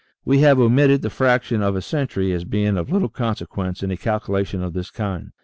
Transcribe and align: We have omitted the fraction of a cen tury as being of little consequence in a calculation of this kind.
We 0.25 0.39
have 0.39 0.57
omitted 0.59 1.03
the 1.03 1.11
fraction 1.11 1.61
of 1.61 1.75
a 1.75 1.81
cen 1.83 2.07
tury 2.07 2.33
as 2.33 2.43
being 2.43 2.75
of 2.75 2.91
little 2.91 3.07
consequence 3.07 3.83
in 3.83 3.91
a 3.91 3.97
calculation 3.97 4.63
of 4.63 4.73
this 4.73 4.89
kind. 4.89 5.29